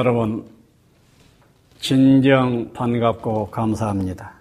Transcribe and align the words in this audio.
여러분, 0.00 0.46
진정 1.78 2.72
반갑고 2.72 3.50
감사합니다. 3.50 4.32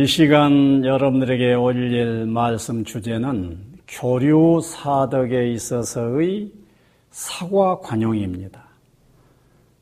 이 0.00 0.06
시간 0.06 0.84
여러분들에게 0.84 1.54
올릴 1.54 2.24
말씀 2.26 2.84
주제는 2.84 3.58
교류 3.88 4.60
사덕에 4.62 5.50
있어서의 5.50 6.52
사과 7.10 7.80
관용입니다. 7.80 8.62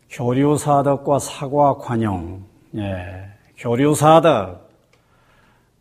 교류 0.08 0.56
사덕과 0.56 1.18
사과 1.18 1.76
관용. 1.76 2.44
예, 2.76 3.26
교류 3.58 3.94
사덕. 3.94 4.70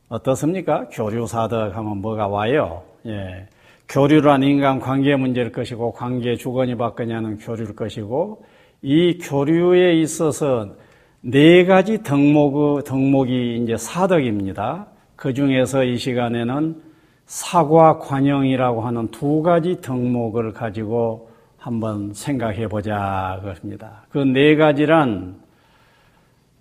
어떻습니까? 0.09 0.89
교류 0.89 1.27
사덕 1.27 1.77
하면 1.77 1.97
뭐가 1.99 2.27
와요? 2.27 2.83
예. 3.05 3.47
교류란 3.89 4.43
인간 4.43 4.79
관계 4.79 5.15
문제일 5.15 5.51
것이고 5.51 5.93
관계 5.93 6.35
주거니 6.35 6.75
받거냐는 6.75 7.37
교류일 7.37 7.75
것이고 7.75 8.43
이 8.81 9.17
교류에 9.17 9.93
있어서 10.01 10.75
네 11.21 11.65
가지 11.65 12.03
덕목, 12.03 12.83
덕목이 12.83 13.63
이제 13.63 13.77
사덕입니다. 13.77 14.87
그 15.15 15.33
중에서 15.33 15.83
이 15.83 15.97
시간에는 15.97 16.81
사과 17.25 17.97
관영이라고 17.99 18.81
하는 18.81 19.07
두 19.09 19.41
가지 19.41 19.81
덕목을 19.81 20.53
가지고 20.53 21.29
한번 21.57 22.13
생각해 22.13 22.67
보자 22.67 23.39
그럽니다. 23.41 24.05
그 24.09 24.19
네 24.19 24.55
가지란 24.55 25.35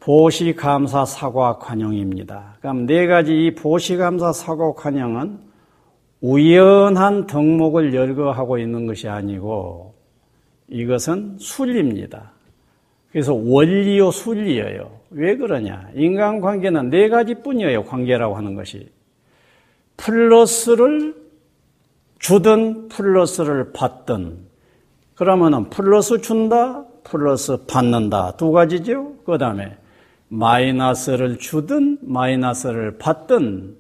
보시 0.01 0.55
감사 0.55 1.05
사과 1.05 1.59
관영입니다. 1.59 2.57
그럼 2.61 2.87
네 2.87 3.07
가지 3.07 3.47
이 3.47 3.55
보시 3.55 3.97
감사 3.97 4.33
사과 4.33 4.73
관영은 4.73 5.46
우연한 6.21 7.27
덕목을 7.27 7.95
열거하고 7.95 8.59
있는 8.59 8.87
것이 8.87 9.09
아니고 9.09 9.95
이것은 10.69 11.37
순리입니다. 11.39 12.33
그래서 13.11 13.35
원리요 13.35 14.11
순리예요. 14.11 14.91
왜 15.11 15.37
그러냐? 15.37 15.89
인간관계는 15.95 16.91
네 16.91 17.09
가지뿐이에요. 17.09 17.85
관계라고 17.85 18.37
하는 18.37 18.55
것이 18.55 18.91
플러스를 19.97 21.15
주든 22.19 22.89
플러스를 22.89 23.73
받든 23.73 24.39
그러면은 25.15 25.71
플러스 25.71 26.21
준다 26.21 26.85
플러스 27.05 27.65
받는다 27.67 28.37
두 28.37 28.53
가지죠. 28.53 29.15
그 29.25 29.39
다음에 29.39 29.77
마이너스를 30.29 31.39
주든 31.39 31.99
마이너스를 32.03 32.99
받든 32.99 33.77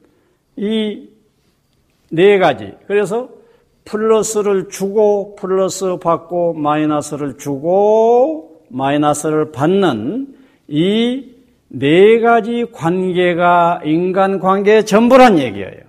이 0.57 1.09
네 2.11 2.39
가지. 2.39 2.73
그래서 2.87 3.29
플러스를 3.85 4.69
주고 4.69 5.37
플러스 5.37 5.97
받고 5.99 6.55
마이너스를 6.55 7.39
주고 7.39 8.63
마이너스를 8.69 9.53
받는 9.53 10.35
이 10.69 11.37
네 11.69 12.21
가지 12.21 12.65
관계가 12.73 13.83
인간 13.85 14.39
관계의 14.39 14.87
전부란 14.87 15.39
얘기예요. 15.39 15.81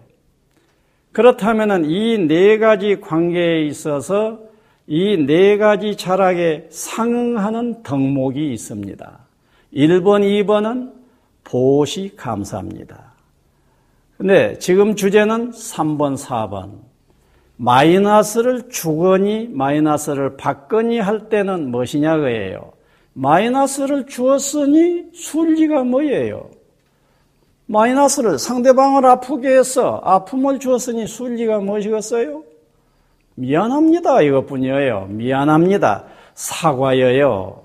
그렇다면 1.12 1.86
이 1.86 2.18
네 2.28 2.58
가지 2.58 3.00
관계에 3.00 3.64
있어서 3.66 4.40
이 4.88 5.18
네 5.18 5.58
가지 5.58 5.96
철학에 5.96 6.68
상응하는 6.72 7.84
덕목이 7.84 8.54
있습니다. 8.54 9.20
1번, 9.74 10.24
2번은 10.46 10.92
보시 11.44 12.14
감사합니다. 12.16 13.14
근데 14.18 14.58
지금 14.58 14.96
주제는 14.96 15.52
3번, 15.52 16.18
4번. 16.18 16.88
마이너스를 17.58 18.70
주거니 18.70 19.50
마이너스를 19.52 20.38
받거니 20.38 21.00
할 21.00 21.30
때는 21.30 21.70
무엇이냐 21.72 22.18
그예요. 22.18 22.74
마이너스를 23.14 24.06
주었으니 24.06 25.06
순리가 25.14 25.84
뭐예요? 25.84 26.50
마이너스를 27.66 28.38
상대방을 28.38 29.06
아프게 29.06 29.50
해서 29.50 30.02
아픔을 30.04 30.60
주었으니 30.60 31.08
순리가 31.08 31.60
무엇이겠어요? 31.60 32.44
미안합니다. 33.36 34.22
이것뿐이에요. 34.22 35.08
미안합니다. 35.10 36.06
사과여요. 36.34 37.64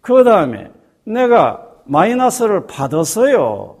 그 0.00 0.24
다음에 0.24 0.70
내가 1.04 1.66
마이너스를 1.84 2.66
받았어요. 2.66 3.79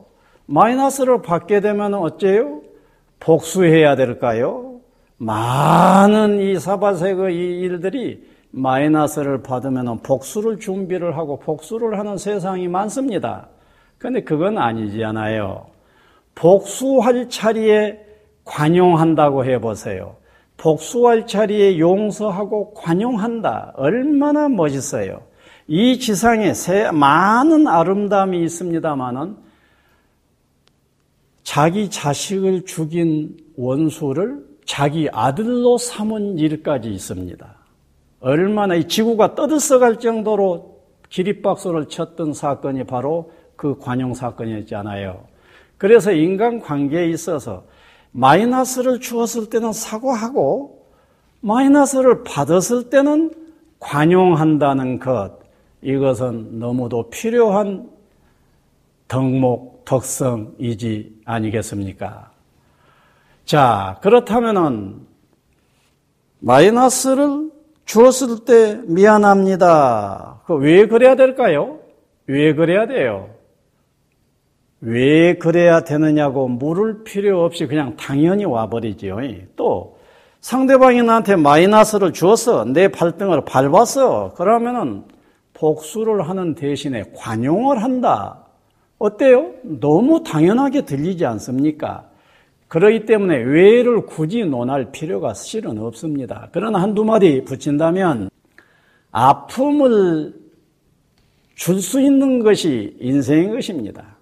마이너스를 0.50 1.22
받게 1.22 1.60
되면 1.60 1.94
어째요? 1.94 2.62
복수해야 3.20 3.94
될까요? 3.94 4.80
많은 5.16 6.40
이 6.40 6.58
사바세의 6.58 7.34
이 7.36 7.60
일들이 7.60 8.28
마이너스를 8.50 9.44
받으면 9.44 10.00
복수를 10.00 10.58
준비를 10.58 11.16
하고 11.16 11.38
복수를 11.38 12.00
하는 12.00 12.16
세상이 12.16 12.66
많습니다. 12.66 13.46
근데 13.96 14.24
그건 14.24 14.58
아니잖아요. 14.58 15.66
복수할 16.34 17.28
차리에 17.28 18.00
관용한다고 18.44 19.44
해보세요. 19.44 20.16
복수할 20.56 21.28
차리에 21.28 21.78
용서하고 21.78 22.74
관용한다. 22.74 23.74
얼마나 23.76 24.48
멋있어요. 24.48 25.20
이 25.68 26.00
지상에 26.00 26.52
많은 26.92 27.68
아름다움이 27.68 28.42
있습니다만은 28.42 29.49
자기 31.42 31.90
자식을 31.90 32.64
죽인 32.64 33.36
원수를 33.56 34.44
자기 34.64 35.08
아들로 35.12 35.78
삼은 35.78 36.38
일까지 36.38 36.90
있습니다. 36.90 37.54
얼마나 38.20 38.74
이 38.74 38.86
지구가 38.86 39.34
떠들썩할 39.34 39.98
정도로 39.98 40.80
기립박수를 41.08 41.86
쳤던 41.86 42.34
사건이 42.34 42.84
바로 42.84 43.32
그 43.56 43.78
관용 43.78 44.14
사건이었잖아요. 44.14 45.24
그래서 45.76 46.12
인간 46.12 46.60
관계에 46.60 47.08
있어서 47.08 47.64
마이너스를 48.12 49.00
주었을 49.00 49.50
때는 49.50 49.72
사과하고 49.72 50.86
마이너스를 51.40 52.22
받았을 52.22 52.90
때는 52.90 53.32
관용한다는 53.78 54.98
것, 54.98 55.38
이것은 55.82 56.58
너무도 56.58 57.08
필요한 57.10 57.88
덕목, 59.10 59.84
덕성이지 59.84 61.22
아니겠습니까? 61.24 62.30
자, 63.44 63.98
그렇다면은 64.02 65.00
마이너스를 66.38 67.50
주었을 67.84 68.44
때 68.44 68.80
미안합니다. 68.86 70.42
그왜 70.46 70.86
그래야 70.86 71.16
될까요? 71.16 71.80
왜 72.28 72.54
그래야 72.54 72.86
돼요? 72.86 73.30
왜 74.80 75.34
그래야 75.34 75.80
되느냐고 75.80 76.46
물을 76.46 77.02
필요 77.02 77.44
없이 77.44 77.66
그냥 77.66 77.96
당연히 77.96 78.44
와버리지요. 78.44 79.16
또 79.56 79.98
상대방이 80.40 81.02
나한테 81.02 81.34
마이너스를 81.34 82.12
주어서 82.12 82.64
내 82.64 82.86
발등을 82.86 83.44
밟았어. 83.44 84.34
그러면은 84.34 85.02
복수를 85.54 86.28
하는 86.28 86.54
대신에 86.54 87.10
관용을 87.16 87.82
한다. 87.82 88.46
어때요? 89.00 89.54
너무 89.62 90.22
당연하게 90.22 90.84
들리지 90.84 91.24
않습니까? 91.24 92.08
그러기 92.68 93.06
때문에 93.06 93.38
왜를 93.38 94.04
굳이 94.06 94.44
논할 94.44 94.92
필요가 94.92 95.32
실은 95.34 95.78
없습니다. 95.78 96.50
그러나 96.52 96.80
한두 96.82 97.02
마디 97.02 97.42
붙인다면 97.42 98.30
아픔을 99.10 100.34
줄 101.54 101.80
수 101.80 102.00
있는 102.00 102.42
것이 102.42 102.96
인생인 103.00 103.52
것입니다. 103.52 104.16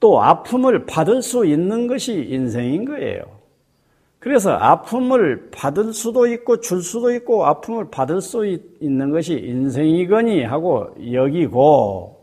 또 0.00 0.22
아픔을 0.22 0.84
받을 0.86 1.22
수 1.22 1.46
있는 1.46 1.86
것이 1.86 2.12
인생인 2.30 2.84
거예요. 2.84 3.22
그래서 4.18 4.50
아픔을 4.52 5.50
받을 5.50 5.92
수도 5.94 6.26
있고 6.26 6.60
줄 6.60 6.82
수도 6.82 7.12
있고 7.14 7.46
아픔을 7.46 7.90
받을 7.90 8.20
수 8.20 8.46
있는 8.46 9.10
것이 9.10 9.34
인생이거니 9.34 10.44
하고 10.44 10.94
여기고 11.12 12.13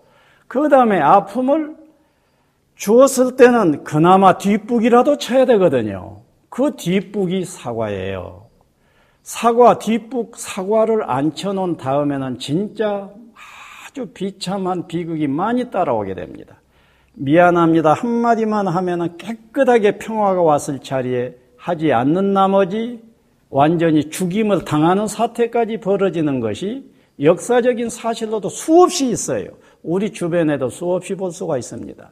그 0.52 0.68
다음에 0.68 1.00
아픔을 1.00 1.78
주었을 2.76 3.38
때는 3.38 3.86
그나마 3.86 4.38
뒷북이라도 4.38 5.18
쳐야 5.18 5.46
되거든요. 5.46 6.18
그 6.50 6.76
뒷북이 6.76 7.46
사과예요. 7.46 8.48
사과, 9.24 9.80
뒷북 9.80 10.36
사과를 10.36 11.10
안 11.10 11.34
쳐놓은 11.34 11.78
다음에는 11.78 12.38
진짜 12.40 13.10
아주 13.88 14.08
비참한 14.08 14.88
비극이 14.88 15.28
많이 15.28 15.72
따라오게 15.72 16.16
됩니다. 16.16 16.58
미안합니다. 17.14 17.94
한마디만 17.94 18.68
하면 18.68 19.16
깨끗하게 19.16 20.00
평화가 20.00 20.42
왔을 20.42 20.80
자리에 20.80 21.34
하지 21.56 21.94
않는 21.94 22.34
나머지 22.34 23.02
완전히 23.50 24.10
죽임을 24.10 24.66
당하는 24.66 25.08
사태까지 25.08 25.80
벌어지는 25.80 26.42
것이 26.42 26.92
역사적인 27.22 27.90
사실로도 27.90 28.50
수없이 28.50 29.10
있어요. 29.10 29.48
우리 29.84 30.12
주변에도 30.12 30.70
수없이 30.70 31.16
볼 31.16 31.32
수가 31.32 31.58
있습니다. 31.58 32.10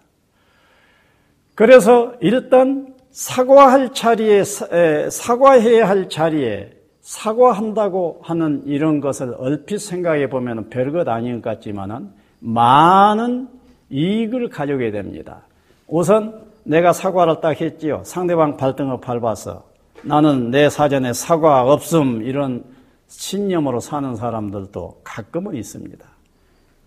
그래서 1.56 2.14
일단 2.22 2.96
사과할 3.12 3.94
자리에 3.94 4.44
사과해야 4.44 5.88
할 5.88 6.10
자리에 6.10 6.72
사과한다고 7.02 8.20
하는 8.22 8.64
이런 8.66 9.02
것을 9.02 9.34
얼핏 9.38 9.80
생각해 9.80 10.30
보면 10.30 10.70
별것 10.70 11.08
아닌 11.08 11.42
것 11.42 11.50
같지만은 11.50 12.10
많은 12.40 13.48
이익을 13.90 14.50
가져오게 14.50 14.92
됩니다. 14.92 15.42
우선 15.88 16.48
내가 16.64 16.94
사과를 16.94 17.42
딱 17.42 17.60
했지요. 17.60 18.02
상대방 18.06 18.58
발등을 18.58 19.02
밟아서 19.02 19.64
나는 20.04 20.52
내 20.52 20.70
사전에 20.70 21.14
사과 21.14 21.64
없음 21.64 22.22
이런 22.22 22.64
신념으로 23.08 23.80
사는 23.80 24.16
사람들도 24.16 25.02
가끔은 25.04 25.56
있습니다. 25.56 26.06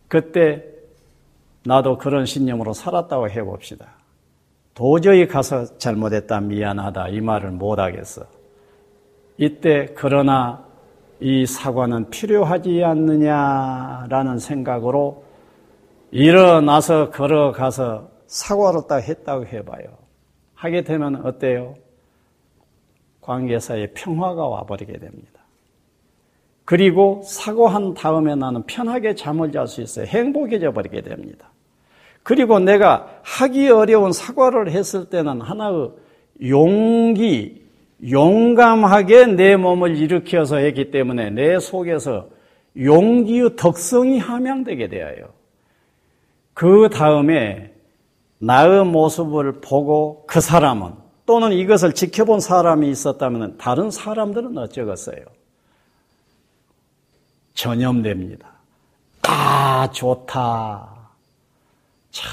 그때 0.09 0.65
나도 1.65 1.99
그런 1.99 2.27
신념으로 2.27 2.73
살았다고 2.73 3.31
해봅시다. 3.31 3.87
도저히 4.75 5.27
가서 5.27 5.77
잘못했다, 5.79 6.41
미안하다, 6.41 7.09
이 7.09 7.21
말을 7.21 7.51
못하겠어. 7.51 8.25
이때, 9.37 9.93
그러나 9.95 10.65
이 11.21 11.47
사과는 11.47 12.11
필요하지 12.11 12.83
않느냐라는 12.83 14.39
생각으로 14.39 15.25
일어나서 16.11 17.11
걸어가서 17.11 18.09
사과를 18.27 18.83
딱 18.89 18.99
했다고 19.03 19.47
해봐요. 19.47 19.85
하게 20.55 20.83
되면 20.83 21.25
어때요? 21.25 21.75
관계사에 23.21 23.89
평화가 23.89 24.47
와버리게 24.47 24.99
됩니다. 24.99 25.42
그리고 26.73 27.21
사고한 27.23 27.93
다음에 27.93 28.35
나는 28.35 28.63
편하게 28.63 29.15
잠을 29.15 29.53
잘 29.53 29.67
수 29.67 29.83
있어요. 29.83 30.07
행복해져 30.07 30.73
버리게 30.73 31.03
됩니다. 31.03 31.51
그리고 32.23 32.59
내가 32.61 33.09
하기 33.21 33.69
어려운 33.69 34.11
사과를 34.11 34.71
했을 34.71 35.05
때는 35.11 35.43
하나의 35.43 35.91
용기, 36.49 37.63
용감하게 38.11 39.27
내 39.27 39.57
몸을 39.57 39.99
일으켜서 39.99 40.57
했기 40.57 40.91
때문에 40.91 41.29
내 41.29 41.59
속에서 41.59 42.29
용기의 42.81 43.57
덕성이 43.57 44.19
함양되게 44.19 44.89
되어요. 44.89 45.29
그 46.55 46.89
다음에 46.91 47.71
나의 48.39 48.87
모습을 48.87 49.61
보고 49.61 50.25
그 50.27 50.41
사람은 50.41 50.93
또는 51.27 51.53
이것을 51.53 51.93
지켜본 51.93 52.41
사람이 52.41 52.89
있었다면 52.89 53.59
다른 53.59 53.91
사람들은 53.91 54.57
어쩌겠어요? 54.57 55.42
전염됩니다. 57.55 58.49
아, 59.29 59.89
좋다. 59.93 60.89
참, 62.11 62.31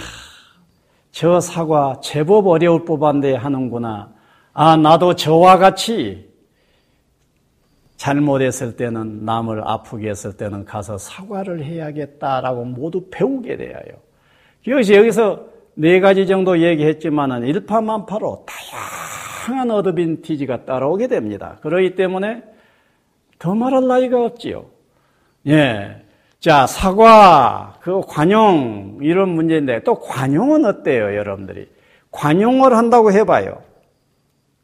저 1.11 1.39
사과 1.39 1.99
제법 2.01 2.47
어려울 2.47 2.85
법한데 2.85 3.35
하는구나. 3.35 4.09
아, 4.53 4.75
나도 4.77 5.15
저와 5.15 5.57
같이 5.57 6.29
잘못했을 7.97 8.77
때는 8.77 9.25
남을 9.25 9.61
아프게 9.67 10.09
했을 10.09 10.37
때는 10.37 10.63
가서 10.63 10.97
사과를 10.97 11.63
해야겠다라고 11.63 12.63
모두 12.63 13.09
배우게 13.11 13.57
되어요. 13.57 14.09
그것이 14.63 14.93
여기서 14.93 15.47
네 15.73 15.99
가지 15.99 16.25
정도 16.25 16.59
얘기했지만은 16.61 17.43
일파만파로 17.45 18.45
다양한 19.45 19.71
어드빈티지가 19.71 20.65
따라오게 20.65 21.07
됩니다. 21.07 21.57
그러기 21.61 21.95
때문에 21.95 22.43
더 23.37 23.55
말할 23.55 23.87
나이가 23.87 24.23
없지요. 24.23 24.65
예. 25.47 26.03
자, 26.39 26.67
사과, 26.67 27.75
그 27.81 28.01
관용, 28.07 28.99
이런 29.01 29.29
문제인데, 29.29 29.83
또 29.83 29.95
관용은 29.95 30.65
어때요, 30.65 31.15
여러분들이? 31.15 31.67
관용을 32.11 32.75
한다고 32.75 33.11
해봐요. 33.11 33.61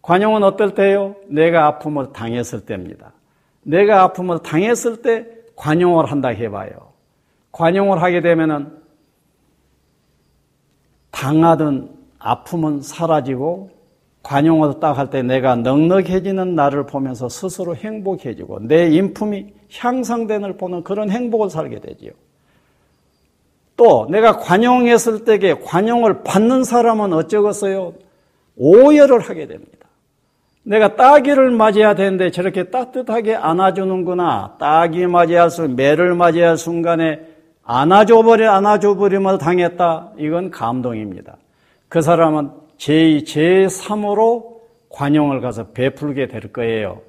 관용은 0.02 0.44
어떨 0.44 0.74
때요? 0.76 1.16
내가 1.28 1.66
아픔을 1.68 2.14
당했을 2.14 2.62
때입니다. 2.66 3.12
내가 3.64 4.04
아픔을 4.04 4.40
당했을 4.44 5.02
때 5.02 5.26
관용을 5.56 6.06
한다 6.12 6.30
해봐요. 6.30 6.72
관용을 7.52 8.02
하게 8.02 8.22
되면은 8.22 8.78
당하던 11.12 11.96
아픔은 12.20 12.82
사라지고 12.82 13.72
관용을 14.24 14.80
딱 14.80 14.98
할 14.98 15.10
때 15.10 15.22
내가 15.24 15.56
넉넉해지는 15.56 16.56
나를 16.56 16.86
보면서 16.86 17.30
스스로 17.30 17.76
행복해지고 17.76 18.68
내 18.68 18.90
인품이 18.90 19.54
향상되는 19.74 20.58
보는 20.58 20.84
그런 20.84 21.10
행복을 21.10 21.50
살게 21.50 21.80
되지요. 21.80 22.12
또 23.78 24.08
내가 24.10 24.38
관용했을 24.38 25.26
때에 25.26 25.56
관용을 25.56 26.24
받는 26.24 26.64
사람은 26.64 27.14
어쩌겠어요? 27.14 27.94
오열을 28.58 29.20
하게 29.20 29.48
됩니다. 29.48 29.76
내가 30.64 30.96
따기를 30.96 31.52
맞이해야 31.52 31.94
되는데 31.94 32.32
저렇게 32.32 32.66
따뜻하게 32.66 33.36
안아주는구나. 33.36 34.56
따기 34.60 35.06
맞이할 35.06 35.52
수, 35.52 35.68
매를 35.68 36.16
맞이할 36.16 36.58
순간에 36.58 37.20
안아줘버려, 37.64 38.52
안아줘버림을 38.52 39.38
당했다. 39.38 40.14
이건 40.18 40.52
감동입니다. 40.52 41.38
그 41.88 42.02
사람은 42.02 42.52
제2, 42.78 43.26
제3으로 43.26 44.56
관용을 44.90 45.42
가서 45.42 45.68
베풀게 45.68 46.28
될 46.28 46.52
거예요. 46.52 47.02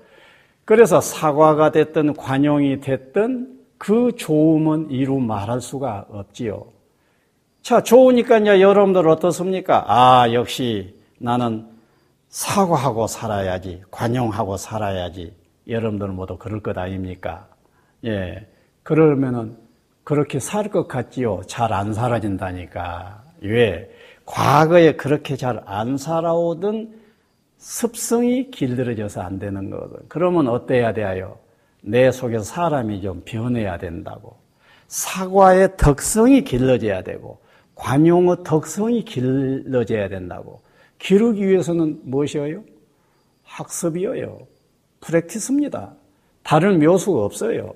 그래서 0.67 1.01
사과가 1.01 1.71
됐든 1.73 2.15
관용이 2.15 2.81
됐든 2.81 3.57
그 3.79 4.13
좋음은 4.17 4.91
이루 4.91 5.21
말할 5.21 5.63
수가 5.63 6.07
없지요. 6.11 6.67
자, 7.63 7.83
좋으니까 7.83 8.39
이제 8.39 8.61
여러분들 8.61 9.09
어떻습니까? 9.09 9.85
아, 9.87 10.33
역시 10.35 10.95
나는 11.19 11.67
사과하고 12.29 13.07
살아야지, 13.07 13.83
관용하고 13.91 14.57
살아야지. 14.59 15.35
여러분들 15.69 16.09
모두 16.09 16.37
그럴 16.39 16.61
것 16.61 16.77
아닙니까? 16.79 17.49
예. 18.05 18.47
그러면은 18.83 19.57
그렇게 20.05 20.41
살 20.41 20.71
것 20.71 20.89
같지요? 20.89 21.43
잘 21.47 21.73
안 21.73 21.95
사라진다니까. 21.95 23.23
왜? 23.43 23.91
과거에 24.27 24.97
그렇게 24.97 25.37
잘 25.37 25.63
안 25.67 25.97
살아오던 25.97 27.06
습성이 27.59 28.51
길들여져서 28.51 29.23
안 29.23 29.39
되는 29.39 29.71
거거든. 29.71 29.99
그러면 30.09 30.49
어때야 30.49 30.93
돼요? 30.93 31.39
내 31.81 32.11
속에서 32.11 32.45
사람이 32.45 33.01
좀 33.03 33.23
변해야 33.25 33.79
된다고. 33.79 34.37
사과의 34.89 35.77
덕성이 35.77 36.45
길러져야 36.45 37.03
되고, 37.03 37.41
관용의 37.75 38.39
덕성이 38.45 39.05
길러져야 39.05 40.09
된다고. 40.09 40.63
기르기 40.99 41.47
위해서는 41.47 42.01
무엇이에요? 42.05 42.63
학습이에요. 43.45 44.47
프랙티스입니다. 45.01 45.95
다른 46.43 46.79
묘수가 46.79 47.25
없어요. 47.25 47.75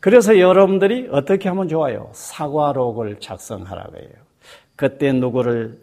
그래서 0.00 0.38
여러분들이 0.38 1.08
어떻게 1.10 1.48
하면 1.48 1.68
좋아요? 1.68 2.10
사과록을 2.12 3.20
작성하라고 3.20 3.96
해요. 3.96 4.08
그때 4.76 5.12
누구를 5.12 5.78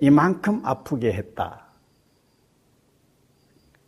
이만큼 0.00 0.60
아프게 0.64 1.12
했다. 1.12 1.63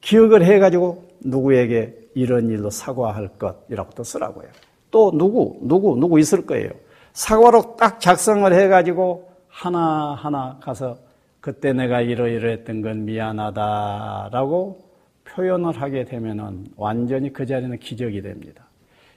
기억을 0.06 0.44
해가지고 0.44 1.04
누구에게 1.24 1.92
이런 2.14 2.48
일로 2.48 2.70
사과할 2.70 3.28
것이라고도 3.38 4.04
쓰라고요. 4.04 4.46
또 4.92 5.10
누구, 5.10 5.58
누구, 5.62 5.96
누구 5.98 6.20
있을 6.20 6.46
거예요. 6.46 6.70
사과록 7.12 7.76
딱 7.76 8.00
작성을 8.00 8.52
해가지고 8.52 9.28
하나하나 9.48 10.58
가서 10.62 10.96
그때 11.40 11.72
내가 11.72 12.02
이러이러했던 12.02 12.82
건 12.82 13.04
미안하다라고 13.04 14.84
표현을 15.24 15.82
하게 15.82 16.04
되면은 16.04 16.66
완전히 16.76 17.32
그 17.32 17.44
자리는 17.44 17.76
기적이 17.80 18.22
됩니다. 18.22 18.64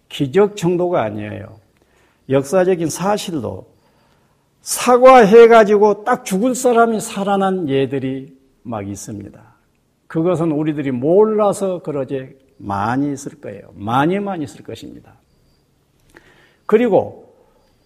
기적 0.10 0.58
정도가 0.58 1.04
아니에요. 1.04 1.60
역사적인 2.30 2.90
사실로 2.90 3.68
사과해가지고 4.62 6.04
딱 6.04 6.26
죽을 6.26 6.56
사람이 6.56 7.00
살아난 7.00 7.70
예들이 7.70 8.36
막 8.64 8.88
있습니다. 8.88 9.59
그것은 10.10 10.52
우리들이 10.52 10.90
몰라서 10.92 11.80
그러지 11.84 12.36
많이 12.58 13.14
있을 13.14 13.40
거예요. 13.40 13.70
많이 13.76 14.20
많이 14.20 14.44
있을 14.44 14.64
것입니다. 14.64 15.14
그리고 16.66 17.36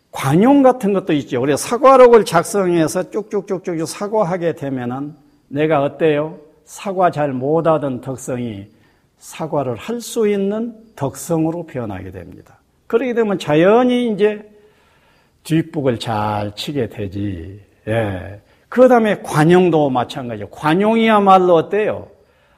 관용 0.09 0.63
같은 0.63 0.93
것도 0.93 1.11
있죠. 1.13 1.41
우리가 1.41 1.57
사과록을 1.57 2.23
작성해서 2.23 3.09
쭉쭉쭉쭉 3.11 3.85
사과하게 3.85 4.55
되면은 4.55 5.15
내가 5.49 5.83
어때요? 5.83 6.39
사과 6.63 7.11
잘 7.11 7.33
못하던 7.33 7.99
덕성이 7.99 8.67
사과를 9.17 9.75
할 9.75 9.99
수 9.99 10.27
있는 10.27 10.75
덕성으로 10.95 11.65
변하게 11.65 12.11
됩니다. 12.11 12.59
그렇게 12.87 13.13
되면 13.13 13.37
자연히 13.37 14.11
이제 14.13 14.49
뒷북을 15.43 15.99
잘 15.99 16.55
치게 16.55 16.87
되지. 16.87 17.59
예. 17.89 18.41
그 18.73 18.87
다음에 18.87 19.21
관용도 19.21 19.91
마찬가지죠. 19.91 20.49
관용이야말로 20.49 21.53
어때요? 21.53 22.07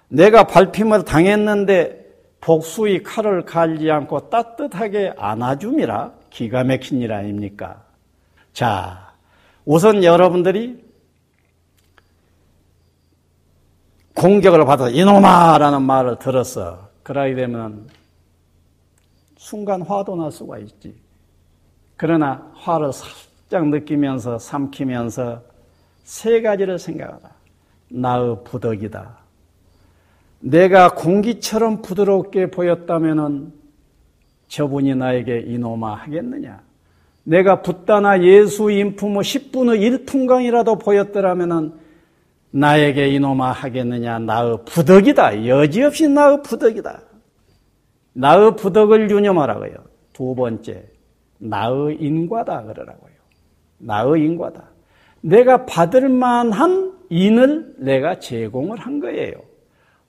내가 0.08 0.48
발핌을 0.48 1.04
당했는데 1.04 2.06
복수의 2.40 3.04
칼을 3.04 3.44
갈지 3.44 3.92
않고 3.92 4.30
따뜻하게 4.30 5.16
안아줌이라 5.18 6.14
기가 6.30 6.64
막힌 6.64 7.02
일 7.02 7.12
아닙니까? 7.12 7.84
자, 8.54 9.12
우선 9.66 10.06
여러분들이 10.06 10.86
공격을 14.14 14.64
받아 14.64 14.88
이놈아라는 14.88 15.82
말을 15.82 16.18
들었어. 16.20 16.92
그러게 17.04 17.36
되면 17.36 17.90
순간 19.36 19.82
화도 19.82 20.16
날 20.16 20.32
수가 20.32 20.60
있지. 20.60 20.96
그러나 21.98 22.50
화를 22.56 22.94
살짝 22.94 23.68
느끼면서 23.68 24.40
삼키면서 24.40 25.55
세 26.06 26.42
가지를 26.42 26.78
생각하라. 26.78 27.32
나의 27.90 28.38
부덕이다. 28.46 29.18
내가 30.40 30.94
공기처럼 30.94 31.82
부드럽게 31.82 32.52
보였다면은 32.52 33.52
저분이 34.48 34.94
나에게 34.96 35.40
이놈아 35.40 35.96
하겠느냐? 35.96 36.62
내가 37.24 37.64
붓다나 37.64 38.22
예수 38.24 38.70
인품 38.70 39.16
10분의 39.16 40.06
1풍강이라도 40.06 40.80
보였더라면은 40.80 41.74
나에게 42.52 43.08
이놈아 43.10 43.52
하겠느냐? 43.52 44.20
나의 44.20 44.60
부덕이다. 44.66 45.48
여지없이 45.48 46.08
나의 46.08 46.44
부덕이다. 46.44 47.02
나의 48.14 48.56
부덕을 48.56 49.10
유념하라고요. 49.10 49.74
두 50.14 50.36
번째, 50.36 50.86
나의 51.40 51.98
인과다 52.00 52.62
그러라고요. 52.62 53.16
나의 53.80 54.22
인과다. 54.24 54.75
내가 55.26 55.66
받을 55.66 56.08
만한 56.08 56.94
인을 57.10 57.76
내가 57.80 58.20
제공을 58.20 58.78
한 58.78 59.00
거예요. 59.00 59.34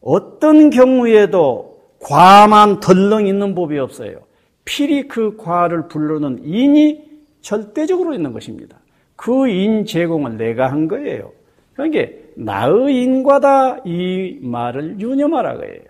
어떤 0.03 0.69
경우에도 0.71 1.81
과만 2.01 2.81
덜렁 2.81 3.27
있는 3.27 3.55
법이 3.55 3.79
없어요. 3.79 4.21
필히 4.67 5.09
그 5.09 5.37
과를 5.37 5.89
불러는 5.89 6.45
인이 6.45 7.03
절대적으로 7.41 8.15
있는 8.15 8.33
것입니다. 8.33 8.77
그 9.17 9.49
인 9.49 9.87
제공을 9.87 10.37
내가 10.37 10.71
한 10.71 10.87
거예요. 10.87 11.33
그러니까 11.73 12.13
나의 12.37 13.03
인과다 13.03 13.79
이 13.87 14.39
말을 14.43 15.01
유념하라 15.01 15.57
거예요. 15.57 15.85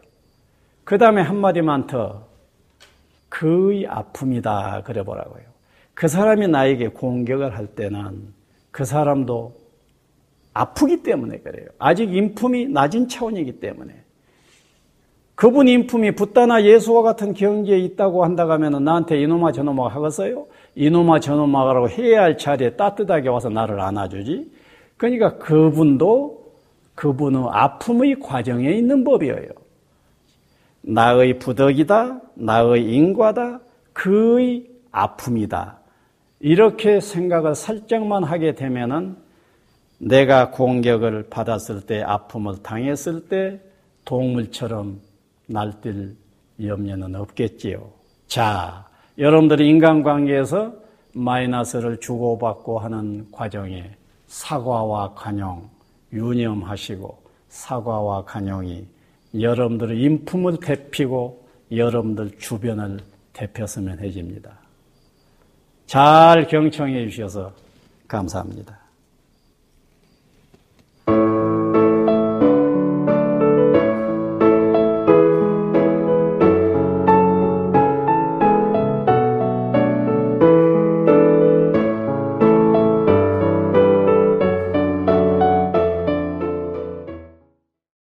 그 0.84 0.98
다음에 0.98 1.22
한마디만 1.22 1.88
더 1.88 2.26
그의 3.28 3.88
아픔이다 3.88 4.82
그래 4.84 5.02
보라고요. 5.02 5.42
그 5.94 6.06
사람이 6.06 6.46
나에게 6.46 6.88
공격을 6.88 7.56
할 7.56 7.66
때는 7.66 8.35
그 8.76 8.84
사람도 8.84 9.54
아프기 10.52 11.02
때문에 11.02 11.38
그래요. 11.38 11.66
아직 11.78 12.14
인품이 12.14 12.66
낮은 12.66 13.08
차원이기 13.08 13.58
때문에. 13.58 13.94
그분 15.34 15.66
인품이 15.66 16.14
붓다나 16.14 16.62
예수와 16.62 17.00
같은 17.00 17.32
경지에 17.32 17.78
있다고 17.78 18.22
한다고 18.22 18.52
하면 18.52 18.84
나한테 18.84 19.18
이놈아 19.22 19.52
저놈아 19.52 19.88
하겠어요? 19.88 20.46
이놈아 20.74 21.20
저놈아 21.20 21.72
라고 21.72 21.88
해야 21.88 22.24
할 22.24 22.36
자리에 22.36 22.76
따뜻하게 22.76 23.30
와서 23.30 23.48
나를 23.48 23.80
안아주지? 23.80 24.52
그러니까 24.98 25.38
그분도 25.38 26.52
그분의 26.94 27.46
아픔의 27.50 28.20
과정에 28.20 28.72
있는 28.72 29.04
법이에요. 29.04 29.48
나의 30.82 31.38
부덕이다, 31.38 32.20
나의 32.34 32.92
인과다, 32.92 33.60
그의 33.94 34.66
아픔이다. 34.92 35.85
이렇게 36.40 37.00
생각을 37.00 37.54
살짝만 37.54 38.24
하게 38.24 38.54
되면은 38.54 39.16
내가 39.98 40.50
공격을 40.50 41.28
받았을 41.30 41.82
때, 41.82 42.02
아픔을 42.02 42.62
당했을 42.62 43.28
때 43.28 43.60
동물처럼 44.04 45.00
날뛸 45.48 46.14
염려는 46.62 47.14
없겠지요. 47.14 47.90
자, 48.26 48.86
여러분들이 49.18 49.68
인간관계에서 49.68 50.74
마이너스를 51.14 51.98
주고받고 51.98 52.78
하는 52.78 53.26
과정에 53.32 53.90
사과와 54.26 55.14
간용 55.14 55.70
유념하시고 56.12 57.22
사과와 57.48 58.24
간용이 58.24 58.86
여러분들의 59.38 59.98
인품을 59.98 60.58
대피고 60.58 61.46
여러분들 61.72 62.38
주변을 62.38 63.00
대폈으면 63.32 64.00
해집니다. 64.00 64.65
잘 65.86 66.46
경청해 66.48 67.08
주셔서 67.08 67.52
감사합니다. 68.08 68.85